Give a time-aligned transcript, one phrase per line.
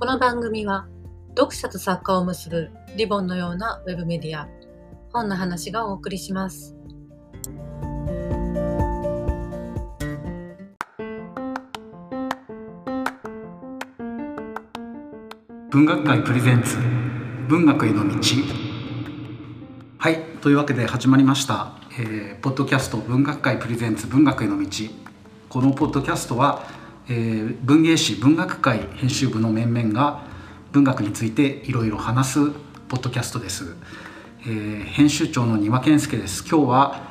[0.00, 0.86] この番組は
[1.30, 4.48] 読者と作家を結ぶリボンのようなウェブメディア
[5.12, 6.76] 本の話がお送りします。
[15.70, 16.76] 文学界プレゼンツ
[17.48, 18.14] 文学への道。
[19.98, 24.68] はいというわけで始まりました、えーポッドキャスト文学界プレゼンツ文学への道。
[25.48, 26.62] このポッドキャストは、
[27.08, 30.22] えー文芸誌文学界編集部の面々が
[30.72, 32.50] 文学についていろいろ話す
[32.88, 33.74] ポッドキャストです、
[34.42, 36.44] えー編集長の丹羽健介です。
[36.48, 37.08] 今日は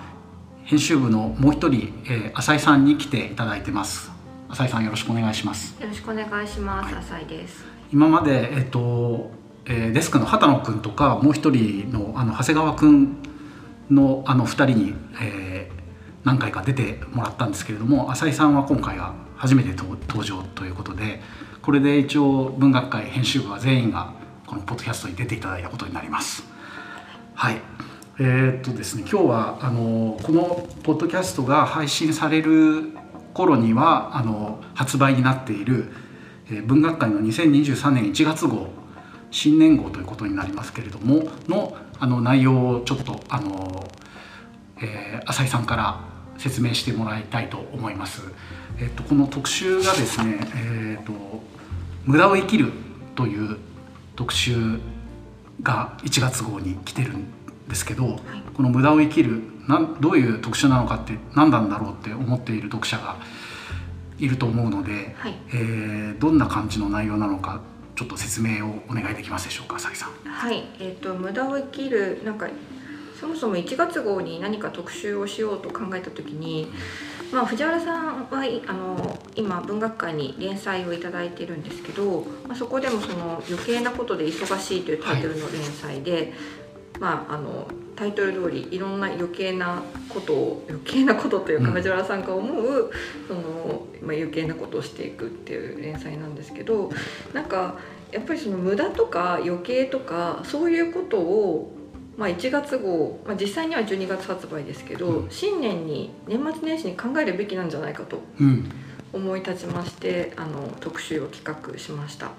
[0.63, 4.11] 編集部のもう一人、えー浅井さんに来ていただいてます。
[4.49, 5.79] 浅井さんよろしくお願いします。
[5.81, 6.95] よろしくお願いします。
[6.95, 7.66] 浅井です。
[7.91, 9.31] 今まで、えっと
[9.66, 13.17] えーデスクの畑野君とかもう一人のあの長谷川君
[13.89, 15.77] のあの2人に、えー
[16.23, 21.21] 何回か出てもらったんですけれども浅井さんは今回が初めて登場ということで
[21.61, 24.13] これで一応文学界編集部は全員が
[24.45, 26.44] このポッドキャストに出ていただいたことになります。
[27.35, 27.61] はい
[28.19, 32.91] えーっとですね今日はあのこのポッドキャストが配信される
[33.33, 35.91] 頃にはあの発売になっている、
[36.49, 38.69] えー文学界の2023年1月号
[39.29, 43.85] 新年号ということになりますけれどものあの内容をちょっとあの、
[44.81, 45.99] えー浅井さんから
[46.38, 48.21] 説明してもらいたいと思います。
[48.80, 51.13] えっとこの特集がですね、えーっと
[52.05, 52.71] 無駄を生きる
[53.16, 53.57] という
[54.16, 54.79] 特集
[55.61, 57.27] が1月号に来てるん
[57.67, 58.19] ですけど、
[58.53, 63.17] この「無駄を生きる」なんどういう特集なのかって何なんだろうって思っている読者が
[64.17, 67.61] いると思うので、はいえーどんな感じの内容なのか
[67.95, 70.29] ちょっと説明をお願いできますでしょうか浅井さん。
[70.29, 72.47] はい、えっ、と無駄を生きるなんか
[73.19, 76.71] そもそも1月号に何か特集をしようと考えた時に、
[77.31, 86.33] まあ藤原さんはいあの今文学界に連載をいただいてるんですけど、まあそこでもその余計なことで忙しいというタイトルの連載で、
[87.00, 91.73] まああのタイトル通りいろんな余計なことを余計なことというかうん。
[91.73, 92.91] 藤原さんが思う、
[93.27, 96.91] そのまあ余計なことをしていくっていう連載なんですけど、
[97.33, 97.79] なんか
[98.11, 101.73] やっぱりその無駄とか余計とかそういうことを、
[102.17, 105.29] まあ、1月号、まあ、実際には12月発売ですけど、うん。
[105.29, 108.72] 新年に年末年始に考えるべきなんじゃないかとうん。
[109.13, 112.31] 思い立ちましてあの特集を企画しました。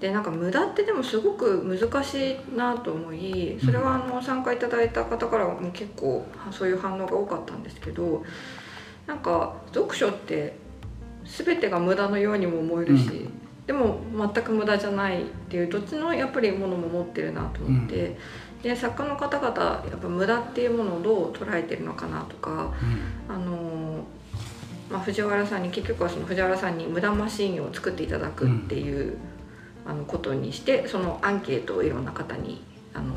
[0.00, 8.24] でなんか無駄ってでもすごく難しいなと思いそれはあの参加いただいた方からも結構そういう反応が多かったんですけど
[9.06, 10.56] なんか読書って
[11.26, 13.28] 全てが無駄のようにも思えるし、う
[13.66, 18.16] でも全く無駄じゃないっていうどっちのやっぱりものも持ってるなと思って、
[18.62, 22.72] で作家の方々やっぱ無駄っていうものをどう捉えてるのかなとか
[23.28, 24.04] あの
[24.90, 29.16] まあ、藤原さんに結局はその藤原さんに無駄マシーンを作っていただくっていう、
[29.86, 32.62] あのことにしてそのアンケートをいろんな方に
[32.92, 33.14] あの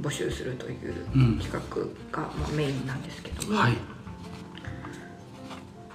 [0.00, 1.38] 募集するといううん。
[1.38, 3.72] 企画が、まあ、メインなんですけども、はい。
[3.74, 3.78] こ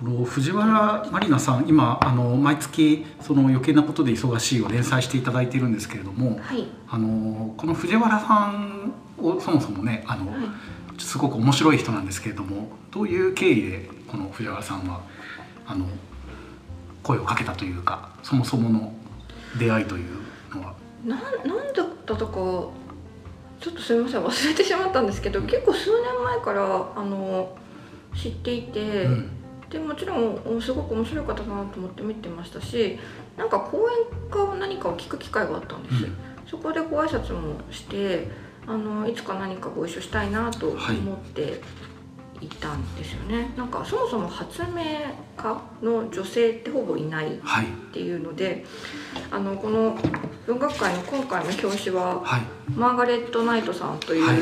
[0.03, 10.39] の藤原まりなさん今あの毎月その余計なことで忙しいを連載していただいているんですけれどもはいあのこの藤原さんをそもそもねあの、はい
[11.01, 15.01] すごく面白い人なんですけれどもどういう経緯でこの藤原さんは
[15.65, 15.85] あの
[17.03, 18.93] 声をかけたというかそもそもの
[19.57, 20.09] 出会いという
[20.53, 20.75] のは？
[21.05, 22.33] なんなんだったとか
[23.61, 27.55] ちょっとすみません忘れてしまったんですけど結構数年前からあの
[28.13, 29.05] 知っていて。
[29.05, 29.38] うん
[29.69, 32.97] でもちろんおすごく面白い方だなと思って見てましたし
[33.37, 36.17] なんか講演か何かを聞く機会があったんです、うん。
[36.47, 38.27] そこでご挨拶もして
[38.65, 40.77] あのいつか何かご一緒したいなと思
[41.13, 41.61] って
[42.41, 44.83] いたんですよね、なんかそもそも発明
[45.35, 47.65] 家の女性ってほぼいないっはい。
[47.91, 48.65] ていうので
[49.29, 49.97] あのこの
[50.47, 52.41] 文学界の今回の表紙ははい。
[52.71, 54.37] マーガレット・ナイトさんという、はい。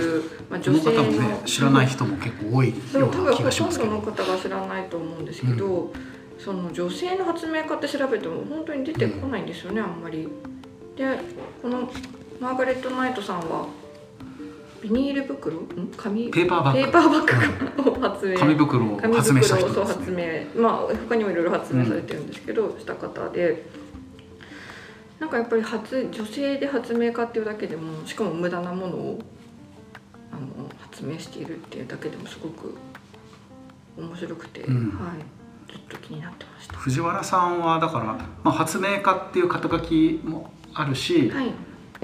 [0.50, 3.92] まあ、女性の方もね知らない人も結構多いような気そう多分ほがしますけど。
[3.92, 5.94] とんどの方が知らないと思うんですけど、
[6.38, 10.28] その女性の発明家って調べても本当に出てこないんですよね、あんまり。
[10.96, 11.20] で
[11.62, 11.90] この
[12.40, 13.68] マーガレット・ナイトさんは
[14.82, 15.58] ビニール袋？
[15.58, 15.92] ん？
[15.96, 16.30] 紙？
[16.30, 16.84] ペーパーバッグ。
[16.84, 18.38] ペーパーバッグを発明。
[18.38, 20.48] 紙袋を紙発明した人です発ね。
[20.56, 20.62] 明。
[20.62, 20.78] まあ
[21.10, 23.66] 他にもいろいろ発明されてるんですけど、した方で。
[25.20, 29.20] なんかやっぱり発女性で発明家っていうだけでもしかも無駄なものを
[30.32, 32.76] あの発明しているっていうだけでもすごく
[33.98, 34.90] 面白くて、うん。
[34.92, 36.78] はい、ずっと気になってました。
[36.78, 41.52] 藤原さんはだから、まあ、発明家っていう肩書きもあるし、はい、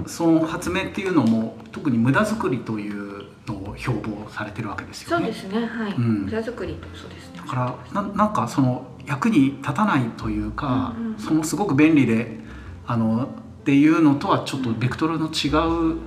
[0.07, 5.25] その発明っていうのも特に無駄作りというのを標榜されてるわけですよね。
[5.25, 7.31] そうですね、はい、うん蔵作りとそうです。
[7.31, 7.37] ね。
[7.37, 7.55] だか
[7.93, 11.17] らななんかその役に立たないというか、うんうん。
[11.17, 12.39] そのすごく便利で
[12.87, 13.27] あのっ
[13.63, 15.49] ていうのとはちょっとベクトルの違
[15.95, 15.99] う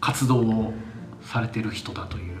[0.00, 0.72] 活動を
[1.22, 2.36] されてる人だという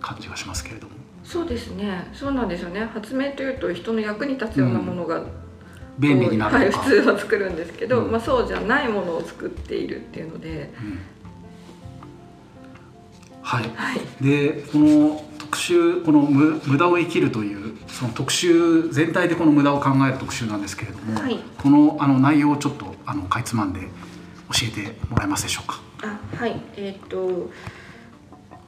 [0.00, 0.92] 感じがしますけれども。
[1.24, 2.10] そうですね。
[2.12, 2.84] そうなんですよね。
[2.92, 5.22] 発明というと人の役に立つようなものが、
[5.98, 8.10] 便利になはい、るとか、普通は作るんですけど、うん。
[8.10, 10.98] まあ、そうじゃないものを作っているっていうので、うん。
[13.42, 13.70] はい。
[13.74, 21.38] はい、でこの特集この無無駄を生きるというその特集全体でこの無駄を考える特集なんですけれども、はい。
[21.58, 23.88] このあの内容をちょっとあのかいつまんで教
[24.68, 25.80] えてもらえますでしょうか？
[26.02, 26.58] あはい。
[26.76, 27.50] えっ、と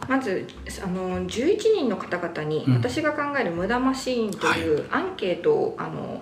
[0.08, 0.46] まず
[0.82, 2.74] あの11人の方々にうん。
[2.74, 6.20] 私が考える無駄マシーンというアンケートをあのこ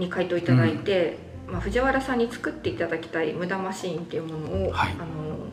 [0.00, 5.46] に回答いただいて、まあ、藤原さんに作っていただきたい無駄マシーンっていうものを、はいあの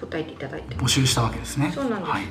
[0.00, 0.76] 答えていただいて。
[0.76, 1.72] 募集したわけですね。
[1.74, 2.22] そうなんですはい。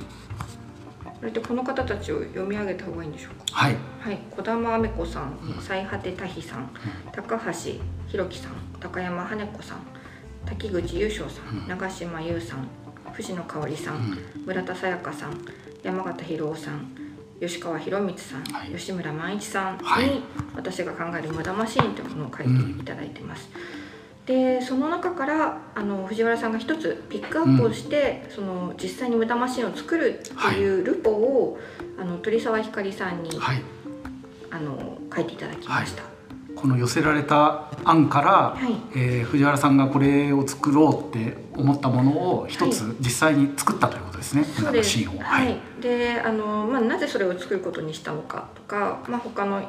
[1.20, 3.44] それでこの方たちを読み上げた方がいいんでしょうか？
[3.52, 3.76] はい。
[4.00, 6.70] はい、児玉あめ子さんうん、最果てたひさん、
[7.12, 7.52] 高橋
[8.08, 9.80] 弘樹さん、高山羽子さん、
[10.46, 12.70] 滝口優勝さん、うん長島優さん、
[13.12, 15.38] 藤野香織さ、うんん村田沙耶香さん、
[15.84, 16.90] 山形博夫さん、
[17.40, 20.22] 吉川博光さん、はい吉村万一さんに、はい
[20.56, 23.50] 私が考える無駄マシーンというものを書いていただいてます。
[24.26, 31.60] でその中からあの藤原さんが一つピックアップをして、その実際に無駄マシンを作るっていうルポを、
[31.98, 33.62] あの鳥沢ひかりさんに、はい。
[34.50, 36.17] あの書いていただきました。
[36.60, 44.44] この寄せられた案から、はいえー藤原さんがこれを作ろうって思ったものを一つは実際に作ったということですね。
[44.44, 44.90] そうです。
[44.90, 45.20] シーンを。
[45.20, 45.58] はい。
[45.82, 49.62] で、あのまあなぜそれを作ることにしたのかとか、まあ他の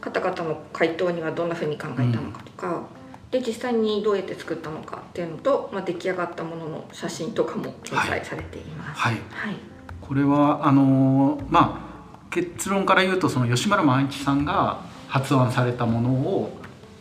[0.00, 2.82] 方々の回答にはどんなふうに考えたのかとか、
[3.30, 9.00] で実際にどうやって作ったのかっていうのと、まあ出来上がったものの写真とかも掲載されています。
[9.00, 9.14] はい。
[9.30, 9.56] はい。
[10.00, 11.86] これはあのーまあ
[12.30, 16.60] 結論から言うとその吉村万一さんが発案されたものを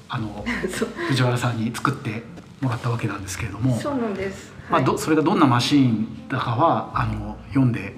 [0.09, 0.43] あの
[1.09, 2.23] 藤原さんに作って
[2.61, 4.53] もらったわけなんですけれども、そうなんです。
[4.69, 4.85] まあ、はい。
[4.85, 7.95] どそれがどんなマシーンだかはあの読んで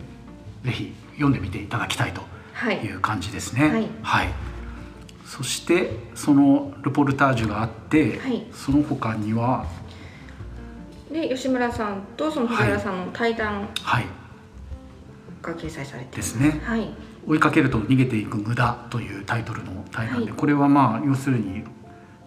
[0.64, 2.22] ぜひ読んでみていただきたいと
[2.54, 2.78] はい。
[2.84, 3.90] いう感じですね。
[4.02, 4.30] はい。
[5.26, 8.46] そしてそのルポルタージュがあって、はい。
[8.54, 9.66] その他には
[11.12, 14.06] で吉村さんとその藤原さんの対談はい。
[15.42, 16.40] が掲載されています。
[16.40, 16.62] ですね。
[16.66, 16.90] はい。
[17.28, 21.64] 「追いかけると逃げていく無駄」というタイトルの対談で、はいこれはまあ要するに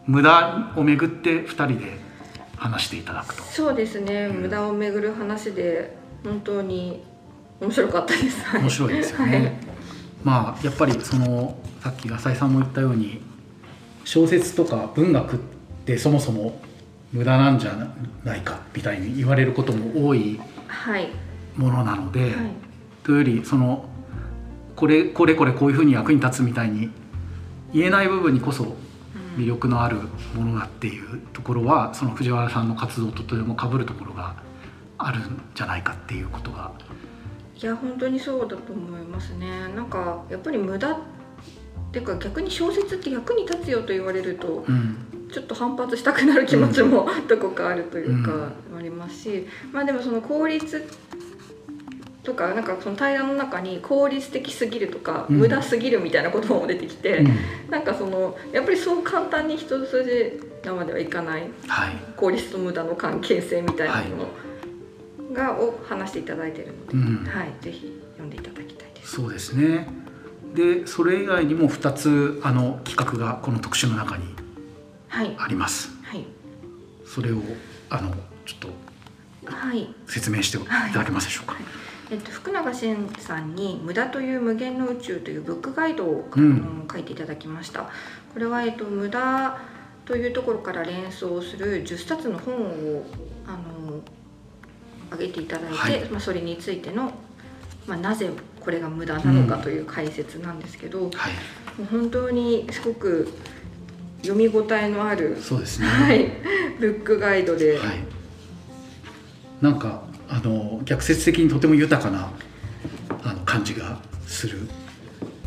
[0.06, 1.98] 無駄をめぐって2人で
[2.56, 3.42] 話していただくと。
[3.42, 4.26] そうですね。
[4.26, 7.02] うん無駄をめぐる話で本当に
[7.60, 8.44] 面白かったです。
[8.44, 9.38] はい面白いですよね。
[9.38, 9.52] はい
[10.22, 13.22] まあやっぱりそのさっき浅井さんも言ったように
[14.04, 15.38] 小説とか文学っ
[15.86, 16.60] てそもそも
[17.12, 17.72] 無駄なんじゃ
[18.24, 20.38] ないかみたいに言われることも多い。
[21.56, 22.32] ものなので、はい。
[23.02, 23.88] というよりその
[24.80, 26.90] これこれこれこういうふうに役に立つみたいに
[27.74, 28.74] 言えない部分にこそ
[29.36, 29.98] 魅力のある
[30.34, 34.36] ものだっていうところはその藤原さんの活動ととても被るところが
[34.96, 36.72] あるんじゃないかっていうことが。
[37.62, 39.68] いや本当にそうだと思いますね。
[39.76, 40.96] なんかやっぱり無駄っ
[41.92, 44.96] ていうか逆に小説って役に立つよと言われるとうん。
[45.30, 48.32] ちょっと反発したくなる気持ちも どこかあるというか
[48.72, 48.78] うん。
[48.78, 50.88] ありますし、まあでもその効率
[52.22, 55.36] とかなんかその対談の中に効率的すぎるとか、うん。
[55.38, 57.70] 無駄すぎるみたいなことも出てきて、うん。
[57.70, 61.96] なんかそのやっぱりそう簡単に一筋縄ではいかないはい。
[62.16, 64.24] 効率と無駄の関係性みたいなも
[65.28, 67.24] のが、を話していただいているので、うん。
[67.26, 69.12] はい、ぜひ読んでいただきたいです。
[69.12, 69.88] そうですね。
[70.54, 74.24] でそれ以外にも2つあの企画がこの特集の中に
[75.08, 75.90] はい、あります。
[76.02, 76.24] はい、
[77.04, 77.40] それを
[77.88, 78.12] あの
[78.46, 78.68] ちょっと
[79.44, 79.94] はい。
[80.06, 80.60] 説明してい。
[80.60, 81.56] ただけますでしょうか、
[82.10, 86.28] えっと、福永慎さんに「無駄という無限の宇宙」というブックガイドを、
[86.92, 87.82] 書いていただきました。
[88.32, 89.58] これは、えっと、無駄
[90.04, 93.04] というところから連想する10冊の本を
[93.46, 94.00] あの
[95.10, 96.04] 挙げていただいて、はい。
[96.10, 97.12] まあ、それについての、
[97.86, 101.32] まあ、なぜこれが無駄なのかという解説なんですけど、もはい、
[101.80, 103.28] う本当にすごく
[104.22, 105.86] 読み応えのある、そうですね。
[105.86, 106.32] はい、
[106.80, 108.04] ブックガイドで、はい、
[109.60, 112.30] なんかあの逆説的にとても豊かな
[113.24, 114.60] あの感じがする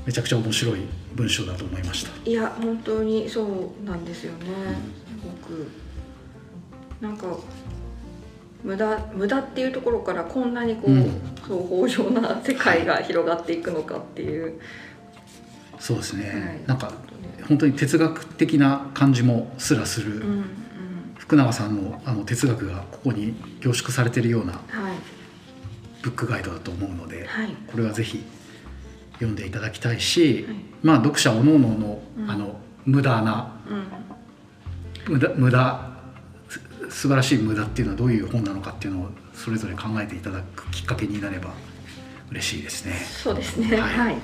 [0.05, 0.81] めちゃくちゃ面白い
[1.15, 2.11] 文章だと思いました。
[2.29, 4.47] いや本当にそうなんですよね。
[5.07, 5.67] すごく
[6.99, 7.27] なんか
[8.61, 11.21] 無駄無駄っていうところからこんなにこう、うん。
[11.47, 14.59] そう豊穣な世界が広がっていくのかっていう、
[15.79, 16.67] そうですね、はい。
[16.67, 16.93] なんか
[17.47, 20.45] 本当に哲学的な感じもすらする、うんうん
[21.33, 24.61] 福永さんのあの哲学がここに凝縮されているようなはい。
[26.03, 27.55] ブックガイドだと思うので、はい。
[27.71, 28.23] これはぜひ
[29.13, 30.55] 読んでいただきたいし、はい。
[30.83, 32.29] まあ読者おのおのの,、うん。
[32.29, 33.51] あの無駄な
[35.07, 35.13] うん。
[35.13, 35.89] 無駄無駄
[36.49, 36.61] す
[37.01, 41.49] 素晴らしい無駄っていうのはどういう本なのかっていうのをそれぞれ考えていただくきっかけになれば
[42.29, 42.93] 嬉しいですね。
[42.93, 43.75] そうですね。
[43.75, 44.13] ははい。
[44.13, 44.17] い。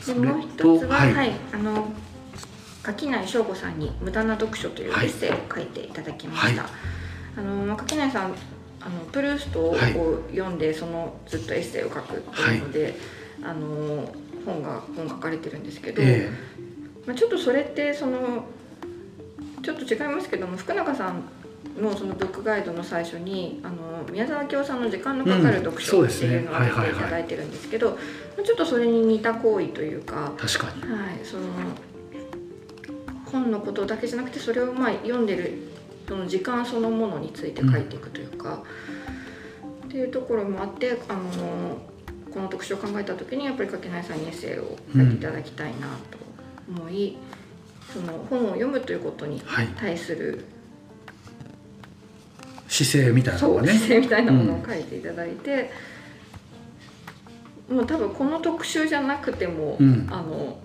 [0.00, 1.88] それでもう一とつは、ははいい、あの
[2.90, 6.62] 垣内翔吾さんに無駄な読書というエはいッセイを書いていただきました。
[6.62, 6.70] はい。
[7.38, 8.34] あのまあ垣内さん
[8.80, 9.92] あのプルーストをはい。
[10.32, 12.94] 読んで、そのずっとエッセイを書くっていうので、
[13.42, 14.12] あの
[14.44, 16.30] 本が本書かれてるんですけど、え
[17.06, 18.44] まあちょっとそれってその
[19.62, 21.22] ちょっと違いますけども福永さん
[21.80, 27.96] のそのブックガイドの最初にあの宮沢清さんの時間のかかる読うん書っていうのを挙げていただいてるんですけど、ま
[28.40, 30.92] あちょっとそれに似た行為というか、え確かに。
[30.92, 31.42] はい、その
[33.30, 35.70] 本のことだけじゃなくてそれをまあ読んでる
[36.08, 38.62] その時間そのものについて書いていくというか、
[39.86, 41.78] っていうところもあってあの
[42.32, 46.18] この特集を考えた時にやっぱり垣内さんにエッセイを書いていただきたいなと
[46.68, 47.16] 思い、
[47.92, 49.68] その本を読むということにはい。
[49.68, 50.44] 対する
[52.68, 53.72] 姿勢みたいなのね。
[53.72, 55.70] 姿勢みたいなものを書いていただいて、
[57.68, 60.58] もう多分この特集じゃなくても、うんあの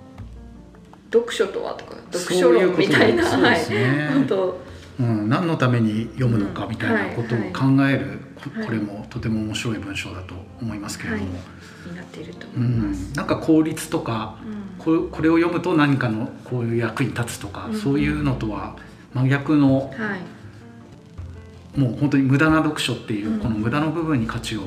[1.16, 3.66] 読書とはとか読書論みたいなはい。
[4.14, 4.66] 本当。
[4.98, 8.20] うん、何のために読むのかうんみたいなことをはい考える、
[8.66, 11.38] これもとても面白い文章だと思いますけれども、
[11.86, 13.12] になっているとう思います。
[13.12, 14.84] ん、なんか効率とかうん。
[14.84, 17.76] これこれを読むと何かのこういう役に立つとか、うん。
[17.76, 18.78] そういうのとは
[19.14, 21.80] 真逆のはい。
[21.80, 23.40] もう本当に無駄な読書っていう、うん。
[23.40, 24.62] この無駄の部分に価値を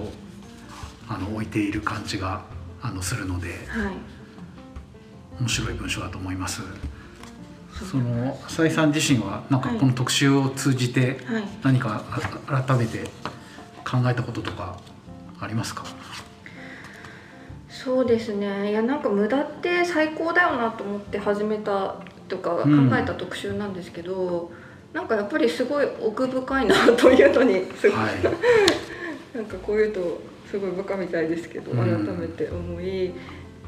[1.08, 2.42] あの置いている感じが
[2.82, 3.48] あのするので。
[3.68, 4.17] はい
[5.40, 6.62] 面白い文章だと思います。
[7.90, 13.04] その浅井さん自身はなんかはいこの特集を通じてはい何かあ改めて
[13.84, 14.78] 考えたこととか
[15.40, 15.84] ありますか？
[17.68, 21.94] そうですねいやなんか無駄って最高だよなと思って始めた
[22.28, 24.50] とか考うんえた特集なんですけど、
[24.92, 28.10] なんかやっぱりすごい奥深いなというのにすごい、はい。
[29.34, 33.12] なんかこういうとすごいバカみたいですけどうん改めて思い、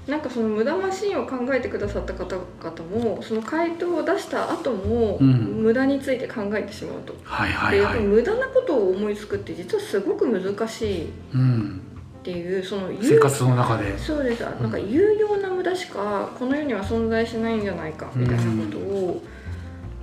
[0.06, 7.14] なんかその無駄マシーンを考えてくださった方々もその回答を出した後も、うん無駄について考えてしまうと。
[7.22, 7.76] はいはいはい。
[7.76, 11.80] でやっぱり無駄なことを思いつくって実はすごく難しいっうん。
[12.22, 13.98] ていうその生活の中で。
[13.98, 19.22] そうですなんか有用な無駄しかこの世には存在しないんじゃないかみたいなことを、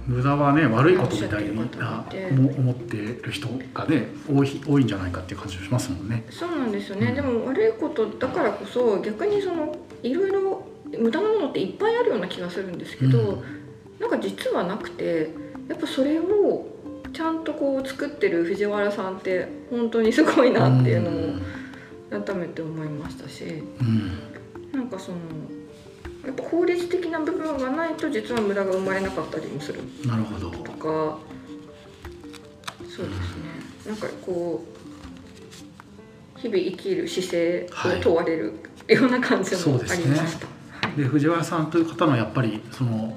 [0.07, 6.25] 無駄はね悪いことみたいに思思ってる人がね多い多いんじゃないかっていう感じがしますもんね。
[6.29, 7.15] そうなんですよね、うん。
[7.15, 10.65] でも悪いことだからこそ逆にそのいろいろ
[10.97, 13.43] 無駄なものっていっぱいあるような気がするんですけど、うん。
[13.99, 15.29] なんか実はなくて
[15.67, 16.67] やっぱそれを
[17.11, 21.15] ちゃんとこう作ってる藤原さんって本当にすごいなっていうのん。
[21.15, 24.71] を改めて思いましたしうん。
[24.71, 25.17] なんかその
[26.27, 29.79] やっぱ効率的な部分がないと実は無駄が生まれなかったりもする。
[30.05, 30.49] なるほど。
[30.51, 31.17] とか。
[32.85, 33.47] そうですね。
[33.87, 34.61] なんかこ
[36.35, 38.53] う日々生きる姿勢を問われる
[38.89, 40.47] ような感じもありました。
[40.97, 43.15] で藤原さんという方のやっぱりその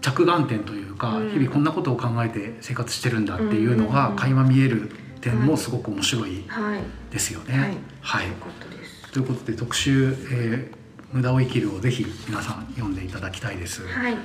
[0.00, 1.30] 着眼点というか、うん。
[1.30, 4.90] 日々こんなことを考えて生活してるんだっていうのうんうんうんが垣間見える
[5.20, 6.44] 点もすごく面白い。
[6.48, 6.80] はい、
[7.12, 7.56] ですよね。
[7.56, 7.76] はい。
[8.00, 8.28] はい。
[8.28, 9.12] よかったです。
[9.12, 10.85] ということで特集、えー
[11.16, 13.86] 無駄を生きる」をぜひ皆さん読んでいただきたいです。
[13.86, 14.16] はい、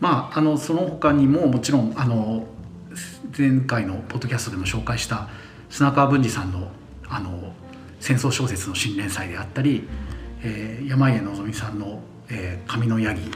[0.00, 2.46] まあ、あのその他にももちろんあの
[3.36, 5.28] 前回のポッドキャストでも紹介した
[5.70, 6.70] 砂川文治さんの
[7.08, 7.52] あの
[8.00, 9.88] 戦争小説の新連載であったり、
[10.42, 13.26] えー山家のぞみさんの「えー紙のヤギ」っ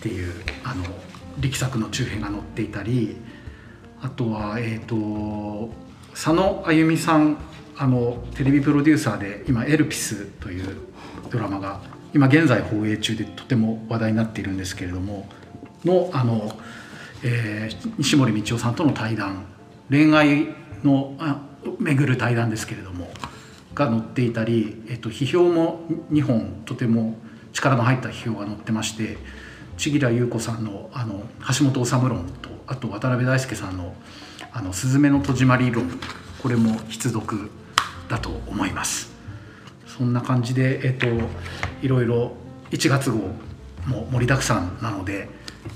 [0.00, 0.32] ていう
[0.64, 0.84] あの
[1.40, 3.16] 力作の中編が載っていたり
[4.02, 5.72] あとは、えー、と
[6.10, 7.38] 佐野あゆみさん
[7.78, 10.76] あのテレビプロデューサーで今「エルピス」という
[11.30, 11.80] ドラマが
[12.14, 15.28] 今現在放映中でとても話題になっているんですけれども
[15.84, 16.52] のあの、
[17.22, 19.44] えー西森道夫さんとの対談
[19.90, 20.48] 恋愛
[20.84, 21.40] のあ
[21.78, 23.10] 巡る対談ですけれども
[23.74, 27.16] が載っていたり、えっと、批評も2本とても
[27.52, 29.16] 力の入った批評が載ってまして
[29.76, 31.22] 千吉良優子さんのあの
[31.58, 33.94] 橋本治論とあと渡辺大輔さんの
[34.52, 35.88] 「あのスズメの戸締まり論」
[36.42, 37.50] これも必読
[38.08, 39.11] だと思います。
[40.02, 41.06] そんな感じで、えっと、
[41.80, 42.32] いろいろ
[42.72, 43.18] 1月号
[43.86, 45.28] も盛りだくさんなので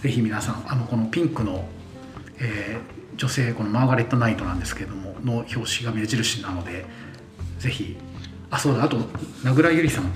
[0.02, 1.64] ぜひ皆さんあのこのピンクの、
[2.40, 6.84] えー女性このマーガレット・ナイトなんですけどもの表紙が目印なので
[7.58, 7.96] ぜひ
[8.50, 8.98] あそうだあと
[9.42, 10.12] 名倉ゆりさん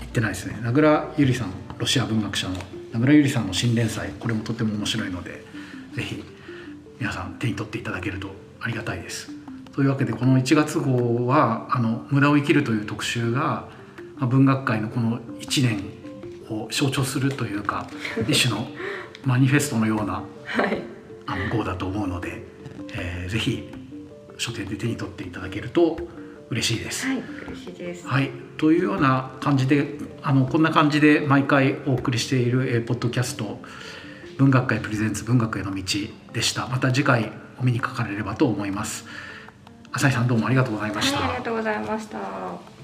[0.00, 2.56] 言ってないですね名倉ゆりさんロシア文学者の
[2.92, 5.44] 名倉ゆりさんの新連載これもとても面白いので
[5.94, 6.24] ぜひ
[6.98, 9.39] 皆さん手に取っていただけるとありがたいです。
[9.72, 13.68] というわけでこの1月号は「あの無駄を生きる」という特集が
[14.16, 15.80] まあ文学界のこの1年
[16.50, 17.86] を象徴するというか
[18.28, 18.68] 一種の
[19.24, 20.82] マニフェストのようなはい、
[21.26, 22.44] あの号だと思うので、
[22.94, 23.68] えーぜひ
[24.36, 25.98] 書店で手に取っていただけると
[26.48, 27.06] 嬉しいです。
[27.06, 28.06] はい嬉しいです。
[28.06, 33.62] はい、というような感じであのこんな感じで毎回お送りしている、えーポッドキャスト
[34.38, 35.82] 「文学界プレゼンツ文学への道」
[36.32, 36.66] でした。
[36.66, 39.04] また次回お目にかかれればと思います
[39.92, 42.79] 浅井さんどうもありがとうございました、はいありがとうございました。